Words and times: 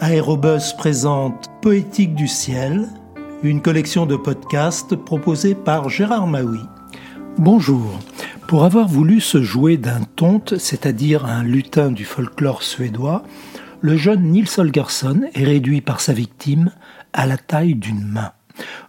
Aérobus 0.00 0.74
présente 0.76 1.48
Poétique 1.60 2.14
du 2.14 2.26
ciel, 2.26 2.88
une 3.42 3.62
collection 3.62 4.06
de 4.06 4.16
podcasts 4.16 4.96
proposée 4.96 5.54
par 5.54 5.88
Gérard 5.88 6.26
Maui. 6.26 6.60
Bonjour. 7.38 7.98
Pour 8.48 8.64
avoir 8.64 8.88
voulu 8.88 9.20
se 9.20 9.42
jouer 9.42 9.76
d'un 9.76 10.02
tonte, 10.16 10.58
c'est-à-dire 10.58 11.24
un 11.26 11.42
lutin 11.42 11.90
du 11.90 12.04
folklore 12.04 12.62
suédois, 12.62 13.22
le 13.80 13.96
jeune 13.96 14.22
Nils 14.22 14.48
Holgersson 14.56 15.22
est 15.34 15.44
réduit 15.44 15.80
par 15.80 16.00
sa 16.00 16.12
victime 16.12 16.70
à 17.12 17.26
la 17.26 17.36
taille 17.36 17.74
d'une 17.74 18.06
main. 18.06 18.32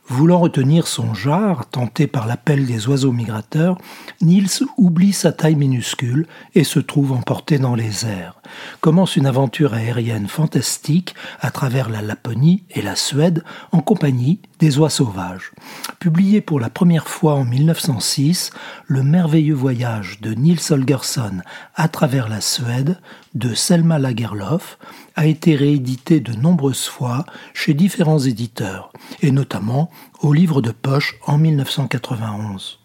Voulant 0.09 0.39
retenir 0.39 0.87
son 0.87 1.13
jar, 1.13 1.65
tenté 1.69 2.07
par 2.07 2.27
l'appel 2.27 2.65
des 2.65 2.87
oiseaux 2.89 3.13
migrateurs, 3.13 3.77
Niels 4.21 4.49
oublie 4.77 5.13
sa 5.13 5.31
taille 5.31 5.55
minuscule 5.55 6.27
et 6.55 6.65
se 6.65 6.79
trouve 6.79 7.13
emporté 7.13 7.57
dans 7.57 7.73
les 7.73 8.05
airs. 8.05 8.41
Commence 8.81 9.15
une 9.15 9.25
aventure 9.25 9.73
aérienne 9.73 10.27
fantastique 10.27 11.15
à 11.39 11.51
travers 11.51 11.89
la 11.89 12.01
Laponie 12.01 12.63
et 12.71 12.81
la 12.81 12.97
Suède 12.97 13.45
en 13.71 13.79
compagnie 13.79 14.39
des 14.59 14.77
oies 14.77 14.89
sauvages. 14.89 15.51
Publié 15.99 16.41
pour 16.41 16.59
la 16.59 16.69
première 16.69 17.07
fois 17.07 17.35
en 17.35 17.45
1906, 17.45 18.51
Le 18.87 19.03
merveilleux 19.03 19.55
voyage 19.55 20.19
de 20.19 20.33
Niels 20.33 20.59
Holgersson 20.69 21.41
à 21.75 21.87
travers 21.87 22.27
la 22.27 22.41
Suède 22.41 22.99
de 23.35 23.53
Selma 23.53 23.99
Lagerlof 23.99 24.77
a 25.15 25.25
été 25.25 25.55
réédité 25.55 26.19
de 26.19 26.33
nombreuses 26.33 26.87
fois 26.87 27.25
chez 27.53 27.73
différents 27.73 28.19
éditeurs, 28.19 28.91
et 29.21 29.31
notamment 29.31 29.91
au 30.21 30.33
livre 30.33 30.61
de 30.61 30.71
poche 30.71 31.15
en 31.25 31.37
1991. 31.37 32.79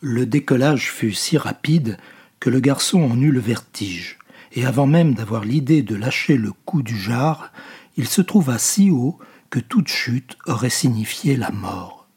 Le 0.00 0.26
décollage 0.26 0.90
fut 0.90 1.12
si 1.12 1.38
rapide 1.38 1.98
que 2.38 2.50
le 2.50 2.60
garçon 2.60 3.02
en 3.02 3.20
eut 3.20 3.32
le 3.32 3.40
vertige, 3.40 4.18
et 4.52 4.66
avant 4.66 4.86
même 4.86 5.14
d'avoir 5.14 5.44
l'idée 5.44 5.82
de 5.82 5.94
lâcher 5.94 6.36
le 6.36 6.52
coup 6.52 6.82
du 6.82 6.96
jar, 6.96 7.52
il 7.96 8.08
se 8.08 8.22
trouva 8.22 8.58
si 8.58 8.90
haut 8.90 9.18
que 9.50 9.60
toute 9.60 9.88
chute 9.88 10.36
aurait 10.46 10.70
signifié 10.70 11.36
la 11.36 11.50
mort. 11.50 12.08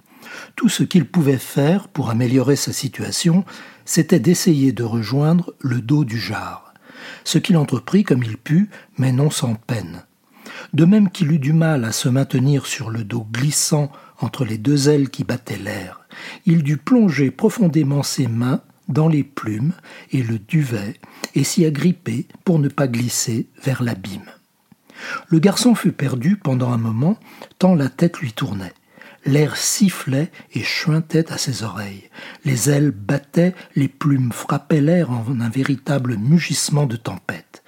Tout 0.55 0.69
ce 0.69 0.83
qu'il 0.83 1.05
pouvait 1.05 1.37
faire 1.37 1.87
pour 1.87 2.09
améliorer 2.09 2.55
sa 2.55 2.73
situation, 2.73 3.43
c'était 3.85 4.19
d'essayer 4.19 4.71
de 4.71 4.83
rejoindre 4.83 5.53
le 5.59 5.81
dos 5.81 6.05
du 6.05 6.19
jar 6.19 6.62
ce 7.23 7.37
qu'il 7.37 7.57
entreprit 7.57 8.03
comme 8.03 8.23
il 8.23 8.37
put, 8.37 8.69
mais 8.97 9.11
non 9.11 9.29
sans 9.29 9.55
peine. 9.55 10.03
De 10.73 10.85
même 10.85 11.09
qu'il 11.09 11.31
eut 11.31 11.39
du 11.39 11.53
mal 11.53 11.85
à 11.85 11.91
se 11.91 12.09
maintenir 12.09 12.65
sur 12.65 12.89
le 12.89 13.03
dos 13.03 13.27
glissant 13.31 13.91
entre 14.19 14.45
les 14.45 14.57
deux 14.57 14.89
ailes 14.89 15.09
qui 15.09 15.23
battaient 15.23 15.57
l'air, 15.57 16.01
il 16.45 16.63
dut 16.63 16.77
plonger 16.77 17.31
profondément 17.31 18.03
ses 18.03 18.27
mains 18.27 18.61
dans 18.87 19.07
les 19.07 19.23
plumes 19.23 19.73
et 20.11 20.23
le 20.23 20.39
duvet 20.39 20.99
et 21.35 21.43
s'y 21.43 21.65
agripper 21.65 22.27
pour 22.43 22.59
ne 22.59 22.67
pas 22.67 22.87
glisser 22.87 23.47
vers 23.63 23.83
l'abîme. 23.83 24.29
Le 25.27 25.39
garçon 25.39 25.75
fut 25.75 25.91
perdu 25.91 26.37
pendant 26.37 26.71
un 26.71 26.77
moment, 26.77 27.17
tant 27.59 27.75
la 27.75 27.89
tête 27.89 28.19
lui 28.19 28.31
tournait. 28.31 28.73
L'air 29.25 29.55
sifflait 29.55 30.31
et 30.53 30.63
chuintait 30.63 31.31
à 31.31 31.37
ses 31.37 31.63
oreilles. 31.63 32.09
Les 32.43 32.69
ailes 32.69 32.91
battaient, 32.91 33.55
les 33.75 33.87
plumes 33.87 34.33
frappaient 34.33 34.81
l'air 34.81 35.11
en 35.11 35.25
un 35.39 35.49
véritable 35.49 36.17
mugissement 36.17 36.85
de 36.85 36.97
tempête. 36.97 37.63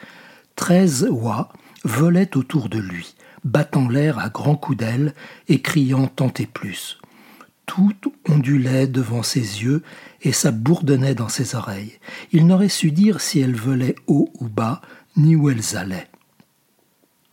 Treize 0.56 1.08
oies 1.10 1.50
volaient 1.84 2.36
autour 2.36 2.68
de 2.68 2.80
lui, 2.80 3.16
battant 3.44 3.88
l'air 3.88 4.20
à 4.20 4.30
grands 4.30 4.58
coups 4.58 4.80
d'ailes 4.80 5.14
et 5.48 5.62
criant 5.62 6.08
tant 6.08 6.34
et 6.40 6.46
plus. 6.46 7.00
Tout 7.66 7.96
ondulait 8.30 8.88
devant 8.88 9.24
ses 9.24 9.64
yeux 9.64 9.82
et 10.22 10.34
ça 10.34 10.52
bourdonnait 10.52 11.16
dans 11.16 11.30
ses 11.30 11.56
oreilles. 11.56 12.00
Il 12.32 12.48
n'aurait 12.48 12.70
su 12.70 12.92
dire 12.92 13.22
si 13.22 13.40
elles 13.40 13.56
volaient 13.56 13.96
haut 14.08 14.32
ou 14.40 14.50
bas, 14.50 14.82
ni 15.16 15.36
où 15.36 15.50
elles 15.50 15.78
allaient. 15.78 16.10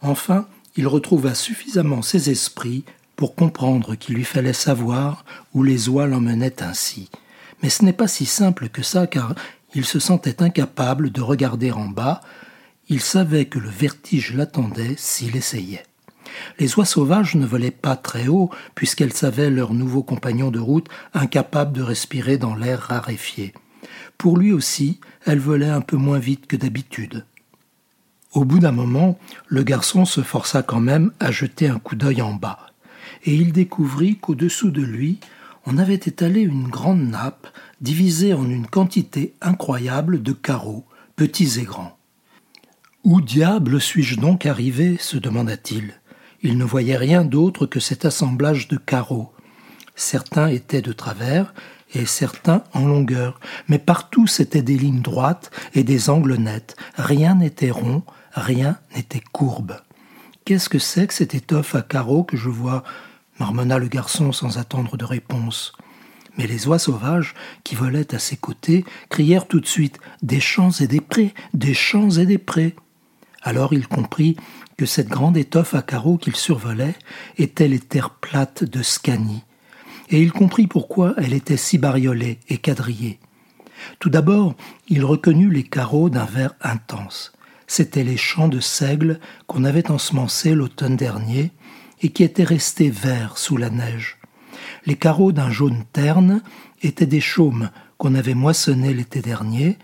Enfin, 0.01 0.47
il 0.77 0.87
retrouva 0.87 1.35
suffisamment 1.35 2.03
ses 2.03 2.31
esprits 2.31 2.85
pour 3.23 3.37
comprendre 3.37 3.95
qu'il 3.95 4.17
lui 4.17 4.25
fallait 4.25 4.53
savoir 4.53 5.25
où 5.55 5.63
les 5.63 5.89
oies 5.89 6.09
l'emmenaient 6.09 6.61
ainsi. 6.61 7.09
Mais 7.63 7.69
ce 7.69 7.85
n'est 7.85 7.93
pas 7.93 8.09
si 8.09 8.27
simple 8.27 8.69
que 8.69 8.83
ça, 8.83 9.07
car 9.07 9.37
il 9.77 9.85
se 9.85 10.01
sentait 10.01 10.43
incapable 10.43 11.13
de 11.13 11.21
regarder 11.21 11.71
en 11.71 11.85
bas, 11.85 12.21
il 12.89 13.01
savait 13.01 13.45
que 13.45 13.61
le 13.61 13.69
vertige 13.69 14.35
l'attendait 14.35 14.97
s'il 14.97 15.37
essayait. 15.37 15.85
Les 16.59 16.77
oies 16.77 16.85
sauvages 16.85 17.37
ne 17.37 17.47
volaient 17.47 17.71
pas 17.71 17.95
très 17.95 18.27
haut, 18.27 18.51
puisqu'elles 18.75 19.13
savaient 19.13 19.51
leur 19.51 19.73
nouveau 19.73 20.03
compagnon 20.03 20.51
de 20.51 20.59
route 20.59 20.89
incapable 21.15 21.75
de 21.75 21.83
respirer 21.83 22.39
dans 22.39 22.57
l'air 22.57 22.81
raréfié. 22.81 23.55
Pour 24.19 24.37
lui 24.37 24.51
aussi, 24.51 24.99
elles 25.27 25.39
volaient 25.39 25.69
un 25.69 25.81
peu 25.81 25.97
moins 25.97 26.19
vite 26.19 26.49
que 26.49 26.57
d'habitude. 26.57 27.25
Au 28.33 28.45
bout 28.45 28.59
d'un 28.59 28.73
moment, 28.73 29.17
le 29.47 29.63
garçon 29.63 30.07
se 30.07 30.23
força 30.23 30.65
quand 30.65 30.81
même 30.81 31.13
à 31.21 31.31
jeter 31.31 31.69
un 31.69 31.79
coup 31.79 31.95
d'œil 31.95 32.21
en 32.21 32.35
bas 32.35 32.72
et 33.25 33.35
il 33.35 33.53
découvrit 33.53 34.17
qu'au-dessous 34.17 34.71
de 34.71 34.83
lui, 34.83 35.19
on 35.67 35.79
avait 35.79 35.95
étalé 35.95 36.41
une 36.41 36.69
grande 36.69 37.09
nappe 37.09 37.47
divisée 37.81 38.35
en 38.35 38.49
une 38.49 38.67
quantité 38.67 39.35
incroyable 39.41 40.23
de 40.23 40.33
carreaux, 40.33 40.85
petits 41.17 41.61
et 41.61 41.65
grands. 41.65 41.97
Où 43.05 43.21
diable 43.21 43.81
suis-je 43.81 44.19
donc 44.19 44.47
arrivé? 44.47 44.97
se 44.99 45.17
demanda-t-il. 45.17 45.95
Il 46.43 46.59
ne 46.59 46.65
voyait 46.65 46.97
rien 46.97 47.25
d'autre 47.25 47.67
que 47.67 47.81
cet 47.81 48.05
assemblage 48.05 48.69
de 48.69 48.77
carreaux. 48.77 49.33
Certains 49.95 50.49
étaient 50.49 50.83
de 50.83 50.93
travers 50.93 51.55
et 51.95 52.07
certains 52.07 52.65
en 52.73 52.87
longueur, 52.87 53.39
mais 53.69 53.79
partout 53.79 54.27
c'étaient 54.27 54.63
des 54.63 54.79
lignes 54.79 55.03
droites 55.03 55.51
et 55.75 55.85
des 55.85 56.11
angles 56.11 56.37
nets. 56.37 56.77
Rien 56.97 57.37
n'était 57.37 57.71
rond, 57.71 58.03
rien 58.33 58.79
n'était 58.97 59.23
courbe. 59.33 59.77
Qu'est-ce 60.45 60.69
que 60.69 60.79
c'est 60.79 61.07
que 61.07 61.15
cette 61.15 61.35
étoffe 61.35 61.75
à 61.75 61.83
carreaux 61.83 62.25
que 62.25 62.37
je 62.37 62.49
vois 62.49 62.83
marmonna 63.39 63.79
le 63.79 63.89
garçon 63.89 64.33
sans 64.33 64.59
attendre 64.59 64.97
de 64.97 65.05
réponse. 65.05 65.73
Mais 66.37 66.47
les 66.47 66.67
oies 66.67 66.79
sauvages, 66.79 67.35
qui 67.65 67.75
volaient 67.75 68.15
à 68.15 68.19
ses 68.19 68.37
côtés, 68.37 68.85
crièrent 69.09 69.47
tout 69.47 69.61
de 69.61 69.67
suite 69.67 69.99
Des 70.23 70.41
champs 70.41 70.71
et 70.71 70.87
des 70.87 71.01
prés, 71.01 71.35
des 71.55 71.75
champs 71.75 72.11
et 72.11 72.27
des 72.27 72.39
prés. 72.39 72.75
Alors 73.43 73.73
il 73.73 73.87
comprit 73.87 74.37
que 74.77 74.87
cette 74.87 75.09
grande 75.09 75.37
étoffe 75.37 75.75
à 75.75 75.83
carreaux 75.83 76.17
qu'il 76.17 76.37
survolait 76.37 76.95
était 77.39 77.69
les 77.69 77.81
terres 77.81 78.11
plates 78.11 78.65
de 78.65 78.83
Scanie, 78.83 79.45
et 80.09 80.21
il 80.21 80.33
comprit 80.33 80.67
pourquoi 80.67 81.15
elle 81.19 81.35
était 81.35 81.57
si 81.57 81.79
bariolée 81.79 82.39
et 82.49 82.59
quadrillée. 82.59 83.19
Tout 83.99 84.11
d'abord, 84.11 84.55
il 84.89 85.05
reconnut 85.05 85.51
les 85.51 85.65
carreaux 85.65 86.09
d'un 86.09 86.25
vert 86.25 86.55
intense. 86.61 87.33
C'étaient 87.75 88.05
les 88.05 88.19
champs 88.19 88.49
de 88.49 88.61
seigle 88.61 89.19
qu'on 89.47 89.65
avait 89.65 89.91
ensemencés 89.91 90.55
l'automne 90.55 90.95
dernier 90.95 91.53
et 92.03 92.11
qui 92.11 92.23
étaient 92.23 92.45
restés 92.45 92.91
verts 92.91 93.39
sous 93.39 93.57
la 93.57 93.71
neige. 93.71 94.19
Les 94.85 94.95
carreaux 94.95 95.33
d'un 95.33 95.51
jaune 95.51 95.85
terne 95.91 96.43
étaient 96.83 97.07
des 97.07 97.23
chaumes 97.23 97.71
qu'on 97.97 98.15
avait 98.15 98.35
moissonnés 98.35 98.93
l'été 98.93 99.23
dernier, 99.23 99.79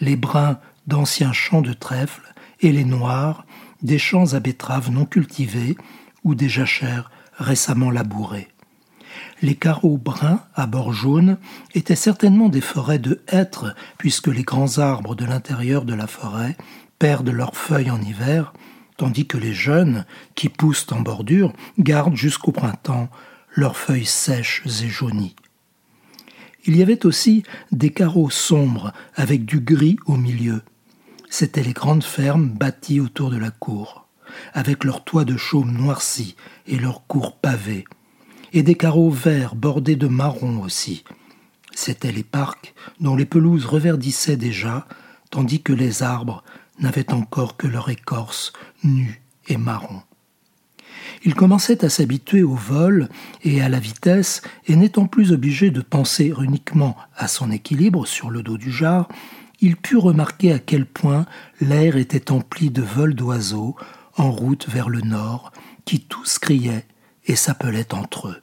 les 0.00 0.16
bruns 0.16 0.58
d'anciens 0.86 1.34
champs 1.34 1.60
de 1.60 1.74
trèfle 1.74 2.32
et 2.60 2.72
les 2.72 2.86
noirs 2.86 3.44
des 3.82 3.98
champs 3.98 4.32
à 4.32 4.40
betteraves 4.40 4.90
non 4.90 5.04
cultivés 5.04 5.76
ou 6.24 6.34
des 6.34 6.48
jachères 6.48 7.10
récemment 7.36 7.90
labourées. 7.90 8.48
Les 9.42 9.54
carreaux 9.54 9.98
bruns 9.98 10.40
à 10.54 10.66
bord 10.66 10.94
jaune 10.94 11.36
étaient 11.74 11.94
certainement 11.94 12.48
des 12.48 12.60
forêts 12.62 12.98
de 12.98 13.20
hêtres, 13.28 13.74
puisque 13.98 14.28
les 14.28 14.42
grands 14.42 14.78
arbres 14.78 15.14
de 15.14 15.24
l'intérieur 15.24 15.84
de 15.84 15.94
la 15.94 16.06
forêt 16.06 16.56
perdent 16.98 17.30
leurs 17.30 17.56
feuilles 17.56 17.90
en 17.90 18.00
hiver 18.00 18.52
tandis 18.96 19.26
que 19.26 19.38
les 19.38 19.52
jeunes, 19.52 20.04
qui 20.34 20.48
poussent 20.48 20.86
en 20.92 21.00
bordure, 21.00 21.52
gardent 21.78 22.16
jusqu'au 22.16 22.52
printemps 22.52 23.08
leurs 23.54 23.76
feuilles 23.76 24.04
sèches 24.04 24.62
et 24.82 24.88
jaunies. 24.88 25.36
Il 26.66 26.76
y 26.76 26.82
avait 26.82 27.04
aussi 27.04 27.42
des 27.72 27.90
carreaux 27.90 28.30
sombres 28.30 28.92
avec 29.14 29.44
du 29.44 29.60
gris 29.60 29.96
au 30.06 30.16
milieu. 30.16 30.62
C'étaient 31.28 31.62
les 31.62 31.72
grandes 31.72 32.04
fermes 32.04 32.48
bâties 32.48 33.00
autour 33.00 33.30
de 33.30 33.36
la 33.36 33.50
cour, 33.50 34.06
avec 34.52 34.84
leurs 34.84 35.04
toits 35.04 35.24
de 35.24 35.36
chaume 35.36 35.72
noircis 35.72 36.36
et 36.66 36.78
leurs 36.78 37.06
cours 37.06 37.36
pavées, 37.36 37.84
et 38.52 38.62
des 38.62 38.76
carreaux 38.76 39.10
verts 39.10 39.56
bordés 39.56 39.96
de 39.96 40.06
marron 40.06 40.62
aussi. 40.62 41.04
C'étaient 41.74 42.12
les 42.12 42.22
parcs 42.22 42.72
dont 43.00 43.16
les 43.16 43.26
pelouses 43.26 43.66
reverdissaient 43.66 44.36
déjà, 44.36 44.86
tandis 45.30 45.60
que 45.60 45.72
les 45.72 46.04
arbres 46.04 46.44
n'avaient 46.78 47.12
encore 47.12 47.56
que 47.56 47.66
leur 47.66 47.88
écorce 47.88 48.52
nue 48.82 49.22
et 49.48 49.56
marron. 49.56 50.02
Il 51.24 51.34
commençait 51.34 51.84
à 51.84 51.88
s'habituer 51.88 52.42
au 52.42 52.54
vol 52.54 53.08
et 53.42 53.62
à 53.62 53.68
la 53.68 53.78
vitesse, 53.78 54.42
et 54.66 54.76
n'étant 54.76 55.06
plus 55.06 55.32
obligé 55.32 55.70
de 55.70 55.80
penser 55.80 56.32
uniquement 56.38 56.96
à 57.16 57.28
son 57.28 57.50
équilibre 57.50 58.06
sur 58.06 58.30
le 58.30 58.42
dos 58.42 58.58
du 58.58 58.70
jar, 58.70 59.08
il 59.60 59.76
put 59.76 59.96
remarquer 59.96 60.52
à 60.52 60.58
quel 60.58 60.84
point 60.84 61.26
l'air 61.60 61.96
était 61.96 62.30
empli 62.30 62.70
de 62.70 62.82
vols 62.82 63.14
d'oiseaux 63.14 63.76
en 64.16 64.30
route 64.30 64.68
vers 64.68 64.88
le 64.88 65.00
nord, 65.00 65.52
qui 65.84 66.00
tous 66.00 66.38
criaient 66.38 66.86
et 67.26 67.36
s'appelaient 67.36 67.94
entre 67.94 68.28
eux. 68.28 68.42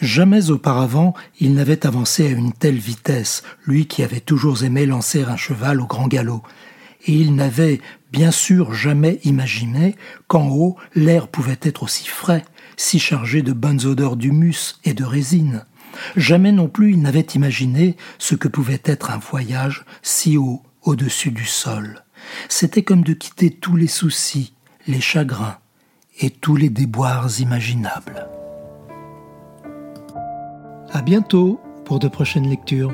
Jamais 0.00 0.50
auparavant 0.50 1.14
il 1.40 1.54
n'avait 1.54 1.86
avancé 1.86 2.26
à 2.26 2.30
une 2.30 2.52
telle 2.52 2.78
vitesse, 2.78 3.42
lui 3.66 3.86
qui 3.86 4.02
avait 4.02 4.20
toujours 4.20 4.62
aimé 4.62 4.86
lancer 4.86 5.22
un 5.24 5.36
cheval 5.36 5.80
au 5.80 5.86
grand 5.86 6.08
galop, 6.08 6.42
et 7.06 7.12
il 7.12 7.34
n'avait 7.34 7.80
bien 8.12 8.30
sûr 8.30 8.74
jamais 8.74 9.20
imaginé 9.24 9.96
qu'en 10.26 10.48
haut 10.48 10.76
l'air 10.94 11.28
pouvait 11.28 11.58
être 11.62 11.82
aussi 11.82 12.06
frais, 12.06 12.44
si 12.76 12.98
chargé 12.98 13.42
de 13.42 13.52
bonnes 13.52 13.84
odeurs 13.86 14.16
d'humus 14.16 14.78
et 14.84 14.94
de 14.94 15.04
résine. 15.04 15.64
Jamais 16.16 16.52
non 16.52 16.68
plus 16.68 16.92
il 16.92 17.02
n'avait 17.02 17.20
imaginé 17.20 17.96
ce 18.18 18.34
que 18.34 18.48
pouvait 18.48 18.82
être 18.84 19.10
un 19.10 19.18
voyage 19.18 19.84
si 20.02 20.36
haut 20.36 20.62
au-dessus 20.82 21.30
du 21.30 21.44
sol. 21.44 22.04
C'était 22.48 22.82
comme 22.82 23.02
de 23.02 23.12
quitter 23.12 23.50
tous 23.50 23.76
les 23.76 23.86
soucis, 23.86 24.54
les 24.86 25.00
chagrins 25.00 25.58
et 26.20 26.30
tous 26.30 26.56
les 26.56 26.70
déboires 26.70 27.28
imaginables. 27.40 28.28
À 30.92 31.02
bientôt 31.02 31.60
pour 31.84 31.98
de 31.98 32.08
prochaines 32.08 32.48
lectures. 32.48 32.92